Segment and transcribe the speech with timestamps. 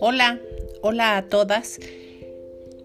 [0.00, 0.38] Hola,
[0.82, 1.80] hola a todas.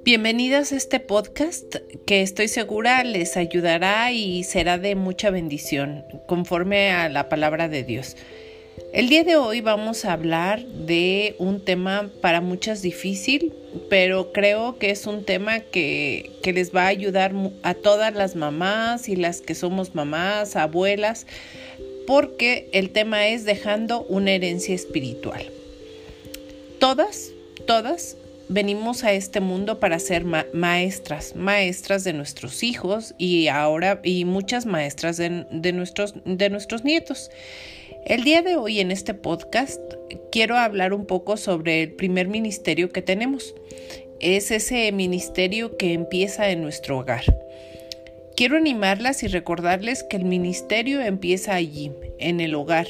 [0.04, 1.76] Bienvenidas a este podcast
[2.06, 7.84] que estoy segura les ayudará y será de mucha bendición conforme a la palabra de
[7.84, 8.18] Dios.
[8.92, 13.54] El día de hoy vamos a hablar de un tema para muchas difícil,
[13.90, 18.36] pero creo que es un tema que, que les va a ayudar a todas las
[18.36, 21.28] mamás y las que somos mamás, abuelas,
[22.06, 25.46] porque el tema es dejando una herencia espiritual
[26.84, 27.32] todas,
[27.66, 28.18] todas
[28.50, 34.66] venimos a este mundo para ser maestras, maestras de nuestros hijos y ahora y muchas
[34.66, 35.30] maestras de,
[35.72, 37.32] nuestros, de nuestros nietos.
[38.06, 39.80] El día de hoy en este podcast
[40.30, 43.56] quiero hablar un poco sobre el primer ministerio que tenemos.
[44.20, 47.24] Es ese ministerio que empieza en nuestro hogar.
[48.36, 52.88] Quiero animarlas y recordarles que el ministerio empieza allí, en el hogar,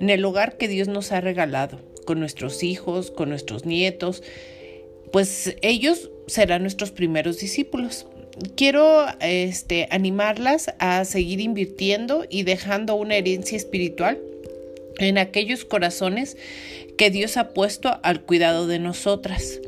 [0.00, 4.24] en el hogar que Dios nos ha regalado con nuestros hijos, con nuestros nietos,
[5.12, 8.06] pues ellos serán nuestros primeros discípulos.
[8.56, 14.18] Quiero este, animarlas a seguir invirtiendo y dejando una herencia espiritual
[14.98, 16.36] en aquellos corazones
[16.96, 19.60] que Dios ha puesto al cuidado de nosotras.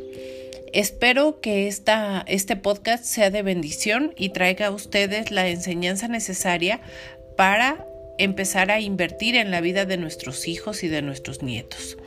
[0.72, 6.80] Espero que esta, este podcast sea de bendición y traiga a ustedes la enseñanza necesaria
[7.36, 7.86] para
[8.18, 11.98] empezar a invertir en la vida de nuestros hijos y de nuestros nietos.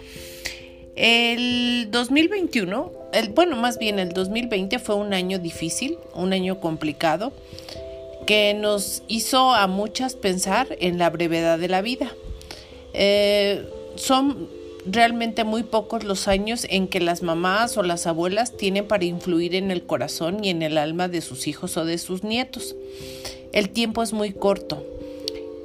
[0.95, 7.33] El 2021, el, bueno, más bien el 2020 fue un año difícil, un año complicado,
[8.25, 12.11] que nos hizo a muchas pensar en la brevedad de la vida.
[12.93, 13.63] Eh,
[13.95, 14.49] son
[14.85, 19.55] realmente muy pocos los años en que las mamás o las abuelas tienen para influir
[19.55, 22.75] en el corazón y en el alma de sus hijos o de sus nietos.
[23.51, 24.83] El tiempo es muy corto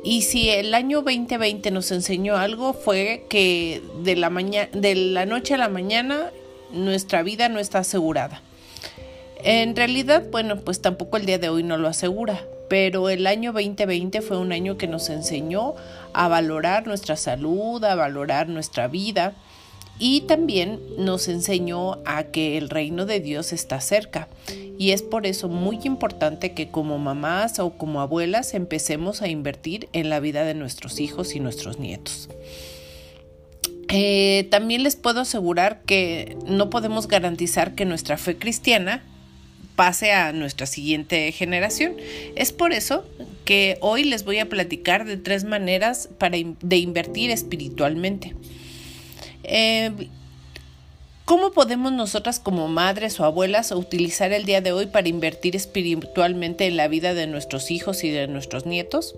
[0.02, 5.68] y si el año 2020 nos enseñó algo fue que de la, noche a la
[5.68, 6.30] mañana
[6.72, 8.42] nuestra vida no está asegurada.
[9.42, 13.52] En realidad, bueno, pues tampoco el día de hoy no lo asegura, pero el año
[13.52, 15.74] 2020 fue un año que nos enseñó
[16.20, 19.32] a valorar nuestra salud, a valorar nuestra vida
[19.98, 24.28] y también nos enseñó a que el reino de Dios está cerca.
[24.78, 29.88] Y es por eso muy importante que como mamás o como abuelas empecemos a invertir
[29.94, 32.28] en la vida de nuestros hijos y nuestros nietos.
[33.88, 39.02] Eh, también les puedo asegurar que no podemos garantizar que nuestra fe cristiana
[39.80, 41.96] pase a nuestra siguiente generación.
[42.36, 43.02] Es por eso
[43.46, 48.36] que hoy les voy a platicar de tres maneras para, de invertir espiritualmente.
[49.42, 49.90] Eh,
[51.24, 56.66] ¿Cómo podemos nosotras como madres o abuelas utilizar el día de hoy para invertir espiritualmente
[56.66, 59.14] en la vida de nuestros hijos y de nuestros nietos?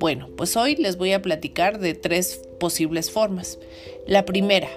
[0.00, 3.58] Bueno, pues hoy les voy a platicar de tres posibles formas.
[4.06, 4.68] La primera,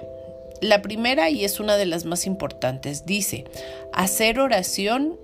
[0.60, 3.44] la primera y es una de las más importantes, dice,
[3.92, 5.18] hacer oración,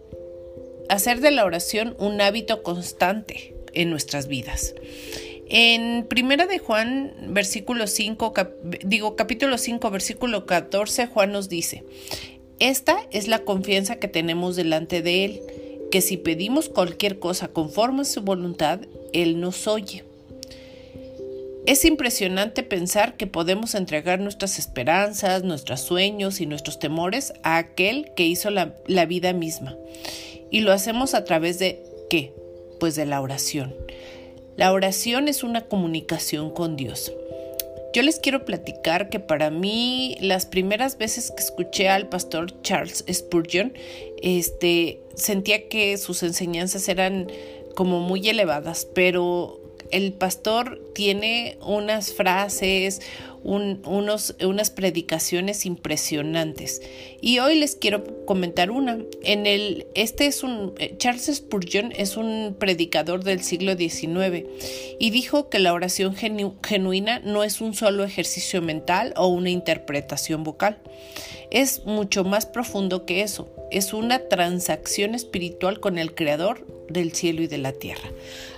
[0.89, 4.75] hacer de la oración un hábito constante en nuestras vidas.
[5.49, 8.33] En Primera de Juan, versículo 5,
[8.85, 11.85] digo capítulo 5, versículo 14, Juan nos dice,
[12.61, 15.43] esta es la confianza que tenemos delante de Él,
[15.91, 18.81] que si pedimos cualquier cosa conforme a su voluntad,
[19.13, 20.05] Él nos oye.
[21.67, 28.13] Es impresionante pensar que podemos entregar nuestras esperanzas, nuestros sueños y nuestros temores a aquel
[28.15, 28.75] que hizo la,
[29.07, 29.75] vida misma.
[30.51, 32.35] Y lo hacemos a través de qué?
[32.81, 33.75] Pues de la oración.
[34.57, 37.13] La oración es una comunicación con Dios.
[37.95, 43.05] Yo les quiero platicar que para mí las primeras veces que escuché al pastor Charles
[43.11, 43.73] Spurgeon,
[44.23, 47.29] este, sentía que sus enseñanzas eran
[47.75, 49.64] como muy elevadas, pero
[49.95, 53.01] el pastor tiene unas frases,
[53.45, 56.83] unos, unas predicaciones impresionantes.
[57.21, 58.99] Y hoy les quiero comentar una.
[59.23, 64.45] En el, este es un, eh, Charles Spurgeon es un predicador del siglo XIX
[64.99, 70.43] y dijo que la oración genuina no es un solo ejercicio mental o una interpretación
[70.43, 70.79] vocal.
[71.55, 73.47] Es mucho más profundo que eso.
[73.71, 78.11] Es una transacción espiritual con el Creador del cielo y de la tierra.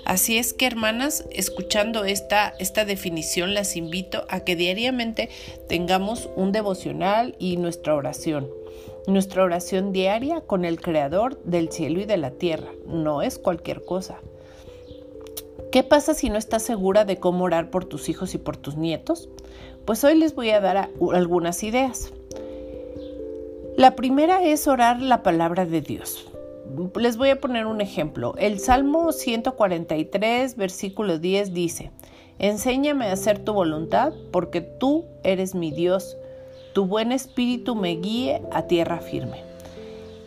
[0.07, 5.29] Así es que, hermanas, escuchando esta, esta definición, las invito a que diariamente
[5.69, 8.49] tengamos un devocional y nuestra oración.
[9.07, 12.71] Nuestra oración diaria con el Creador del cielo y de la tierra.
[12.87, 14.21] No es cualquier cosa.
[15.71, 18.79] ¿Qué pasa si no estás segura de cómo orar por tus hijos y por tus
[18.79, 19.29] nietos?
[19.85, 22.11] Pues hoy les voy a dar algunas ideas.
[23.77, 26.27] La primera es orar la palabra de Dios.
[26.99, 28.35] Les voy a poner un ejemplo.
[28.39, 31.91] El Salmo 143, versículo 10 dice,
[32.39, 36.17] Enséñame a hacer tu voluntad, porque tú eres mi Dios.
[36.73, 39.43] Tu buen espíritu me guíe a tierra firme.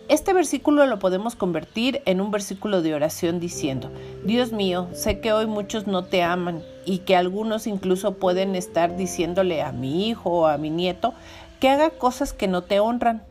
[0.10, 3.90] Este versículo lo podemos convertir en un versículo de oración diciendo,
[4.24, 8.96] Dios mío, sé que hoy muchos no te aman y que algunos incluso pueden estar
[8.96, 11.16] diciéndole a mi hijo o a mi nieto
[11.60, 13.24] que haga cosas que no te honran.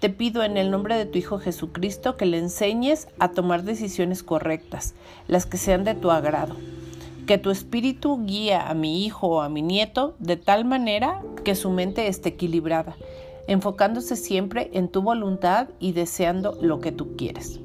[0.00, 4.22] Te pido en el nombre de tu Hijo Jesucristo que le enseñes a tomar decisiones
[4.22, 4.94] correctas,
[5.28, 6.56] las que sean de tu agrado.
[7.26, 11.54] Que tu espíritu guíe a mi hijo o a mi nieto de tal manera que
[11.54, 12.96] su mente esté equilibrada
[13.50, 17.58] enfocándose siempre en tu voluntad y deseando lo que tú quieres.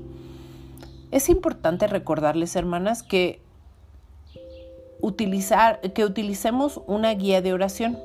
[1.12, 3.40] Es importante recordarles, hermanas, que
[5.00, 8.00] utilizar que utilicemos una guía de oración.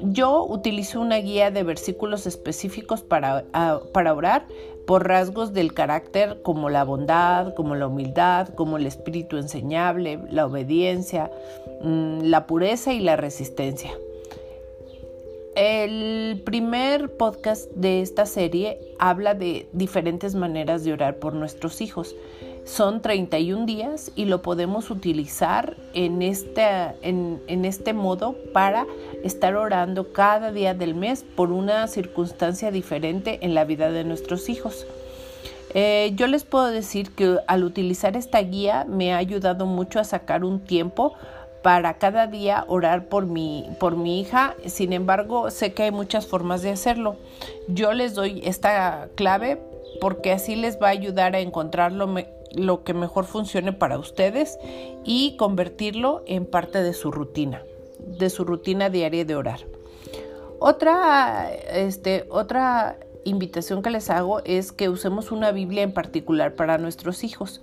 [0.00, 3.44] Yo utilizo una guía de versículos específicos para,
[3.92, 4.46] para orar
[4.86, 10.46] por rasgos del carácter como la bondad, como la humildad, como el espíritu enseñable, la
[10.46, 11.30] obediencia,
[11.82, 13.90] mm, la pureza y la resistencia.
[15.54, 22.14] El primer podcast de esta serie habla de diferentes maneras de orar por nuestros hijos.
[22.68, 26.66] Son 31 días y lo podemos utilizar en este,
[27.00, 28.86] en, este modo para
[29.24, 34.50] estar orando cada día del mes por una circunstancia diferente en la vida de nuestros
[34.50, 34.86] hijos.
[35.72, 40.04] Eh, yo les puedo decir que al utilizar esta guía me ha ayudado mucho a
[40.04, 41.14] sacar un tiempo
[41.62, 44.54] para cada día orar por mi, por mi hija.
[44.66, 47.16] Sin embargo, sé que hay muchas formas de hacerlo.
[47.66, 49.58] Yo les doy esta clave
[50.02, 52.06] porque así les va a ayudar a encontrar lo,
[52.54, 54.58] lo que mejor funcione para ustedes
[55.04, 57.62] y convertirlo en parte de su rutina,
[57.98, 59.60] de su rutina diaria de orar.
[60.58, 66.78] Otra, este, otra invitación que les hago es que usemos una Biblia en particular para
[66.78, 67.60] nuestros hijos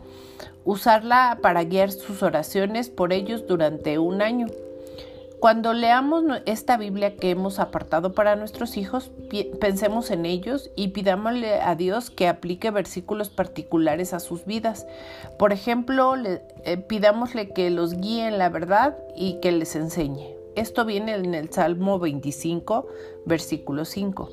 [0.66, 4.48] usarla para guiar sus oraciones por ellos durante un año.
[5.40, 9.12] Cuando leamos esta Biblia que hemos apartado para nuestros hijos,
[9.60, 14.88] pensemos en ellos y pidámosle a Dios que aplique versículos particulares a sus vidas.
[15.38, 20.36] Por ejemplo, eh, pidámosle que los guíe en la verdad y que les enseñe.
[20.56, 22.88] Esto viene en el Salmo 25,
[23.26, 24.30] versículo 5.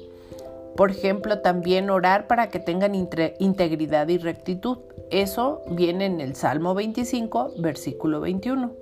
[0.76, 4.78] Por ejemplo, también orar para que tengan integridad y rectitud.
[5.10, 8.72] Eso viene en el Salmo 25, versículo 21.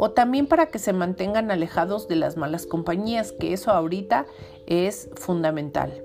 [0.00, 4.26] O también para que se mantengan alejados de las malas compañías, que eso ahorita
[4.68, 6.04] es fundamental.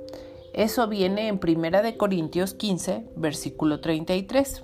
[0.51, 4.63] Eso viene en Primera de Corintios 15, versículo 33.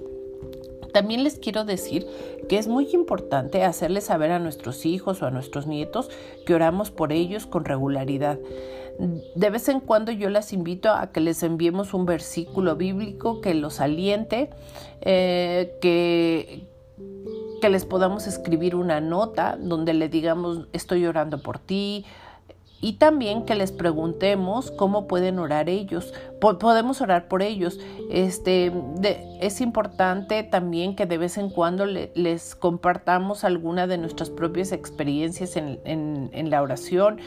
[0.91, 2.07] También les quiero decir
[2.49, 6.09] que es muy importante hacerles saber a nuestros hijos o a nuestros nietos
[6.47, 8.39] que oramos por ellos con regularidad.
[9.35, 13.53] De vez en cuando yo las invito a que les enviemos un versículo bíblico que
[13.53, 14.49] los aliente,
[15.01, 16.67] eh, que,
[17.59, 22.05] que les podamos escribir una nota donde le digamos estoy orando por ti,
[22.81, 26.13] y también que les preguntemos cómo pueden orar ellos.
[26.39, 27.79] podemos orar por ellos.
[28.09, 28.71] Este,
[29.41, 35.57] es importante también que de vez en cuando les compartamos alguna de nuestras propias experiencias
[35.57, 37.19] en, en, la oración.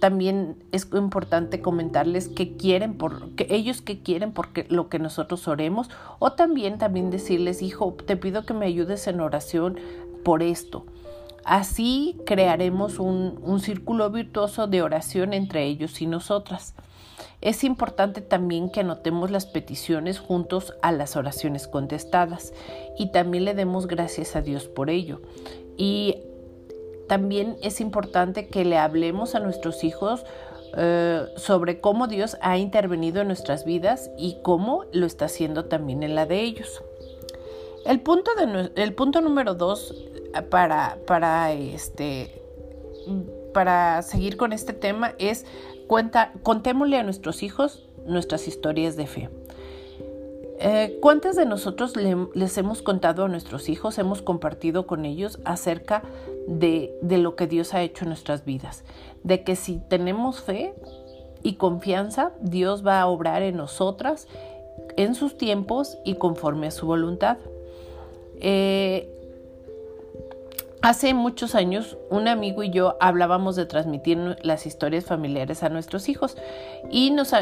[0.00, 5.46] También es importante comentarles qué quieren, por, que ellos qué quieren porque lo que nosotros
[5.48, 5.90] oremos.
[6.18, 9.78] O también, también decirles, hijo, te pido que me ayudes en oración
[10.24, 10.86] por esto.
[11.44, 16.74] Así crearemos un, círculo virtuoso de oración entre ellos y nosotras.
[17.40, 22.54] Es importante también que anotemos las peticiones juntos a las oraciones contestadas
[22.98, 25.20] y también le demos gracias a Dios por ello.
[25.76, 26.16] Y
[27.08, 30.24] también es importante que le hablemos a nuestros hijos
[30.76, 36.02] eh, sobre cómo Dios ha intervenido en nuestras vidas y cómo lo está haciendo también
[36.02, 36.82] en la de ellos.
[37.84, 39.94] El punto, de, el punto número dos
[40.42, 42.42] para, para, este,
[43.52, 45.44] para seguir con este tema es
[45.86, 49.30] cuenta, contémosle a nuestros hijos nuestras historias de fe.
[50.58, 56.02] Eh, ¿Cuántas de nosotros les hemos contado a nuestros hijos, hemos compartido con ellos acerca
[56.46, 58.84] de, de lo que Dios ha hecho en nuestras vidas?
[59.24, 60.74] De que si tenemos fe
[61.42, 64.28] y confianza, Dios va a obrar en nosotras
[64.96, 67.38] en sus tiempos y conforme a su voluntad.
[68.40, 69.13] Eh,
[70.84, 76.10] Hace muchos años, un amigo y yo hablábamos de transmitir las historias familiares a nuestros
[76.10, 76.36] hijos
[76.90, 77.32] y nos,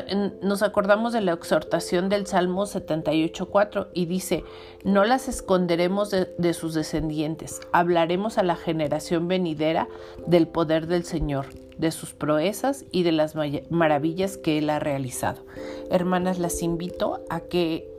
[0.63, 4.45] acordamos de la exhortación del Salmo 78.4 y dice,
[4.85, 9.89] no las esconderemos de, sus descendientes, hablaremos a la generación venidera
[10.25, 11.47] del poder del Señor,
[11.79, 13.35] de sus proezas y de las
[13.71, 15.45] maravillas que Él ha realizado.
[15.91, 17.93] Hermanas, las invito a que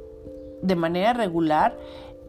[0.62, 1.78] de manera regular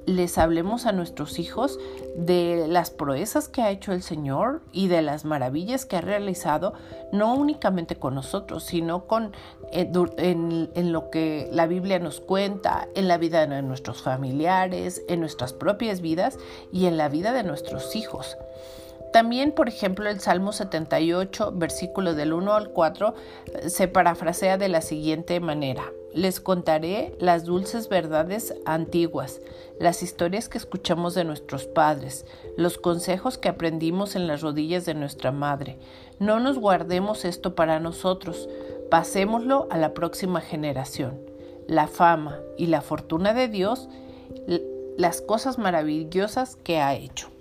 [0.07, 1.79] les hablemos a nuestros hijos
[2.17, 6.75] de las proezas que ha hecho el Señor y de las maravillas que ha realizado,
[7.13, 9.33] no únicamente con nosotros, sino con
[9.73, 15.03] eh, en, en, lo que la Biblia nos cuenta, en la vida de nuestros familiares,
[15.09, 16.39] en nuestras propias vidas
[16.73, 18.37] y en la vida de nuestros hijos.
[19.13, 23.15] También, por ejemplo, el Salmo 78, versículo del 1 al 4,
[23.69, 25.85] se parafrasea de la siguiente manera.
[26.15, 29.41] Les contaré las dulces verdades antiguas,
[29.81, 32.25] las historias que escuchamos de nuestros padres,
[32.57, 35.77] los consejos que aprendimos en las rodillas de nuestra madre.
[36.21, 38.49] No nos guardemos esto para nosotros,
[38.93, 41.21] pasémoslo a la próxima generación.
[41.67, 43.89] La fama y la fortuna de Dios,
[44.97, 47.34] las cosas maravillosas que ha hecho.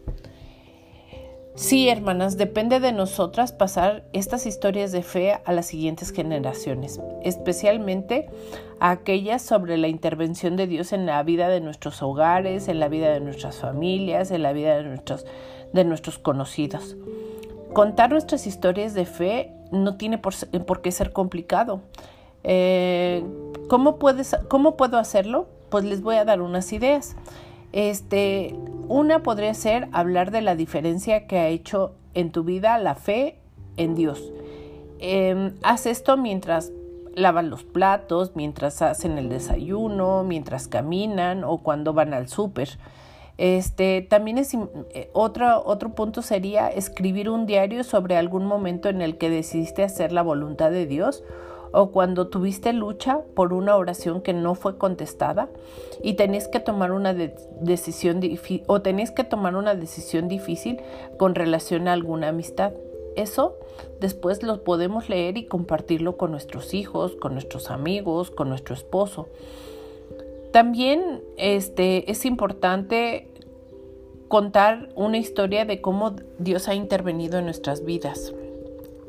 [1.56, 8.28] Sí, hermanas, depende de nosotras pasar estas historias de fe a las siguientes generaciones, especialmente
[8.80, 12.88] a aquellas sobre la intervención de Dios en la vida de nuestros hogares, en la
[12.88, 15.28] vida de nuestras familias, en la vida de nuestros,
[15.74, 16.98] de nuestros conocidos.
[17.74, 21.82] Contar nuestras historias de fe no tiene por, qué ser complicado.
[22.44, 23.24] Eh,
[23.70, 24.00] ¿cómo,
[24.48, 25.48] ¿Cómo puedo hacerlo?
[25.70, 27.16] Pues les voy a dar unas ideas.
[27.74, 28.56] Este,
[28.88, 33.40] una podría ser hablar de la diferencia que ha hecho en tu vida la fe
[33.78, 34.32] en Dios.
[35.00, 36.72] Em, haz esto mientras
[37.16, 42.78] lavan los platos, mientras hacen el desayuno, mientras caminan o cuando van al súper.
[43.40, 49.02] Este, también es eh, otro, otro punto sería escribir un diario sobre algún momento en
[49.02, 51.24] el que decidiste hacer la voluntad de Dios
[51.74, 55.50] o cuando tuviste lucha por una oración que no fue contestada
[56.02, 58.22] y tenés que tomar una decisión
[58.68, 60.80] o tenés que tomar una decisión difícil
[61.18, 62.74] con relación a alguna amistad.
[63.16, 63.58] Eso
[64.00, 69.28] después lo podemos leer y compartirlo con nuestros hijos, con nuestros amigos, con nuestro esposo.
[70.52, 73.28] También este, es importante
[74.28, 78.34] contar una historia de cómo Dios ha intervenido en nuestras vidas.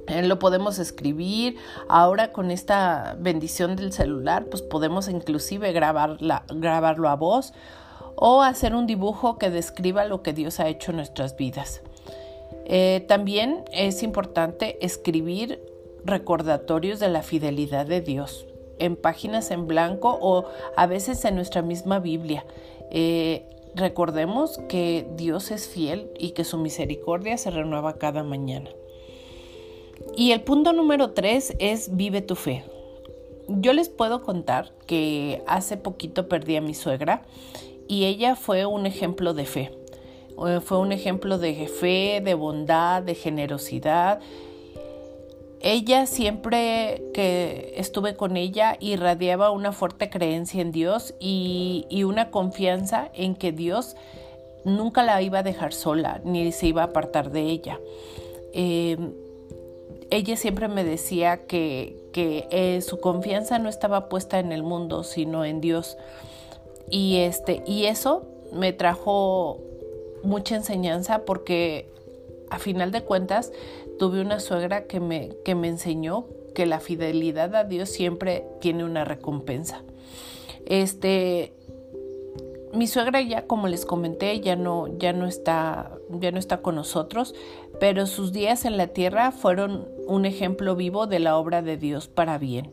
[0.07, 1.57] Eh, lo podemos escribir.
[1.89, 7.53] Ahora con esta bendición del celular, pues podemos inclusive grabarlo a voz
[8.17, 11.83] o hacer un dibujo que describa lo que Dios ha hecho en nuestras vidas.
[12.67, 15.61] Eh, también es importante escribir
[16.05, 18.47] recordatorios de la fidelidad de Dios
[18.79, 20.47] en páginas en blanco o
[20.77, 22.45] a veces en nuestra misma Biblia.
[22.91, 28.71] Eh, recordemos que Dios es fiel y que su misericordia se renueva cada mañana.
[30.17, 32.65] Y el punto número tres es vive tu fe.
[33.49, 37.23] Yo les puedo contar que hace poquito perdí a mi suegra
[37.89, 39.73] y ella fue un ejemplo de fe.
[40.47, 44.21] Eh, fue un ejemplo de fe, de bondad, de generosidad.
[45.61, 53.11] Ella siempre que estuve con ella irradiaba una fuerte creencia en Dios y, una confianza
[53.15, 53.97] en que Dios
[54.65, 57.81] nunca la iba a dejar sola ni se iba a apartar de ella.
[58.53, 58.99] Eh,
[60.11, 65.45] ella siempre me decía que, eh, su confianza no estaba puesta en el mundo, sino
[65.45, 65.97] en Dios.
[66.91, 69.61] Y, este, y eso me trajo
[70.23, 71.89] mucha enseñanza porque
[72.51, 73.53] a final de cuentas
[73.99, 78.85] tuve una suegra que me, que me enseñó que la fidelidad a Dios siempre tiene
[78.85, 79.83] una recompensa.
[80.67, 81.53] Este,
[82.73, 86.75] mi suegra ya, como les comenté, ya no, ya no está, ya no está con
[86.77, 87.35] nosotros,
[87.81, 92.09] pero sus días en la tierra fueron un ejemplo vivo de la obra de Dios
[92.09, 92.73] para bien.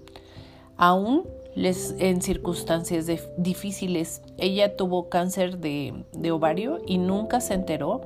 [0.77, 8.01] Aún en circunstancias difíciles, ella tuvo cáncer de, de ovario y nunca se enteró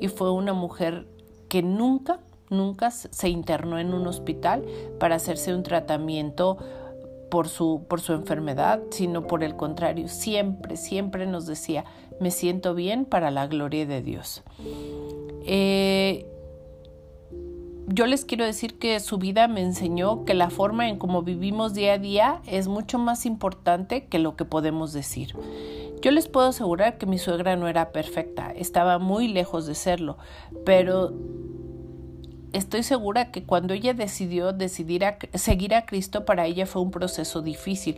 [0.00, 1.06] y fue una mujer
[1.48, 2.20] que nunca,
[2.50, 4.64] nunca se internó en un hospital
[4.98, 6.58] para hacerse un tratamiento
[7.30, 11.86] por su, por su enfermedad, sino por el contrario, siempre, siempre nos decía,
[12.20, 14.42] me siento bien para la gloria de Dios.
[15.46, 16.26] Eh,
[17.88, 21.74] yo les quiero decir que su vida me enseñó que la forma en cómo vivimos
[21.74, 25.34] día a día es mucho más importante que lo que podemos decir.
[26.00, 30.16] Yo les puedo asegurar que mi suegra no era perfecta, estaba muy lejos de serlo,
[30.64, 31.12] pero
[32.52, 37.42] estoy segura que cuando ella decidió decidir seguir a Cristo, para ella fue un proceso
[37.42, 37.96] difícil,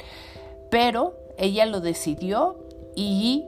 [0.71, 2.59] pero ella lo decidió
[2.95, 3.45] y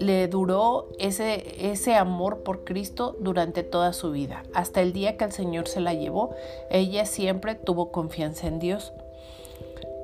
[0.00, 4.42] le duró ese, ese amor por Cristo durante toda su vida.
[4.54, 6.34] Hasta el día que el Señor se la llevó,
[6.70, 8.92] ella siempre tuvo confianza en Dios.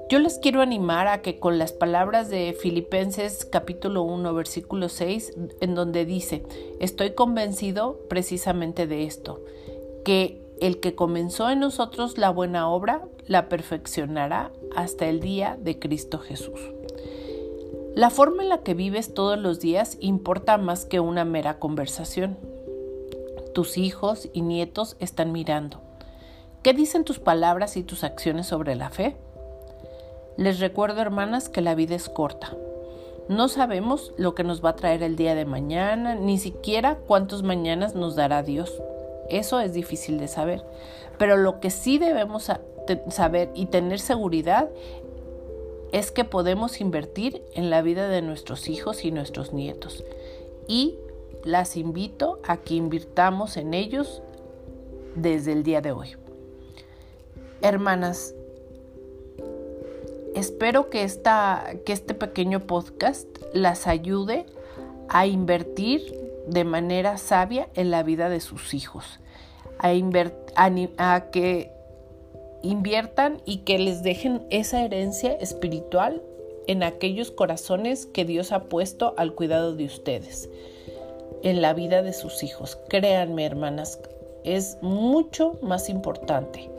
[0.09, 5.33] Yo les quiero animar a que con las palabras de Filipenses capítulo 1 versículo 6,
[5.61, 6.45] en donde dice,
[6.79, 9.41] estoy convencido precisamente de esto,
[10.05, 15.79] que el que comenzó en nosotros la buena obra, la perfeccionará hasta el día de
[15.81, 16.76] Cristo Jesús.
[17.97, 22.37] La forma en la que vives todos los días importa más que una mera conversación.
[23.55, 25.81] Tus hijos y nietos están mirando.
[26.63, 29.17] ¿Qué dicen tus palabras y tus acciones sobre la fe?
[30.37, 32.55] Les recuerdo, hermanas, que la vida es corta.
[33.31, 37.45] No sabemos lo que nos va a traer el día de mañana, ni siquiera cuántos
[37.45, 38.75] mañanas nos dará Dios.
[39.31, 40.63] Eso es difícil de saber.
[41.17, 42.53] Pero lo que sí debemos
[43.09, 44.69] saber y tener seguridad
[45.93, 50.05] es que podemos invertir en la vida de nuestros hijos y nuestros nietos.
[50.69, 50.97] Y
[51.45, 54.23] las invito a que invirtamos en ellos
[55.15, 56.17] desde el día de hoy.
[57.63, 58.35] Hermanas,
[60.35, 61.07] espero que,
[61.85, 64.47] que este pequeño podcast las ayude
[65.09, 66.15] a invertir
[66.47, 69.21] de manera sabia en la vida de sus hijos,
[69.79, 69.91] a,
[70.99, 71.76] a que
[72.67, 76.23] inviertan y que les dejen esa herencia espiritual
[76.67, 80.49] en aquellos corazones que Dios ha puesto al cuidado de ustedes,
[81.43, 82.79] en la vida de sus hijos.
[82.89, 84.01] Créanme, hermanas,
[84.45, 86.71] es mucho más importante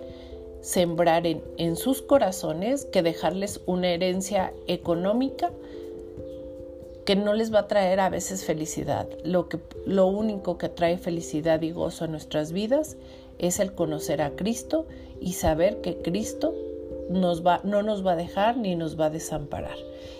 [0.61, 5.51] sembrar en, en sus corazones que dejarles una herencia económica
[7.07, 9.07] que no les va a traer a veces felicidad.
[9.23, 12.97] Lo, que, lo único que trae felicidad y gozo a nuestras vidas
[13.39, 14.87] es el conocer a Cristo
[15.19, 16.53] y saber que Cristo
[17.09, 19.77] nos va, no nos va a dejar ni nos va a desamparar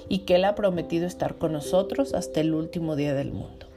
[0.10, 3.68] y que Él ha prometido estar con nosotros hasta el último día del mundo.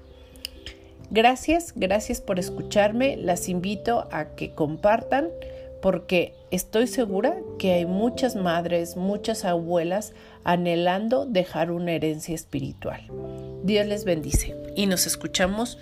[1.10, 3.16] Gracias, gracias por escucharme.
[3.16, 5.28] Las invito a que compartan
[5.82, 10.12] porque estoy segura que hay muchas madres, muchas abuelas
[10.44, 13.00] anhelando dejar una herencia espiritual.
[13.64, 15.78] Dios les bendice y nos escuchamos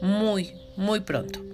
[0.00, 1.51] muy, muy pronto.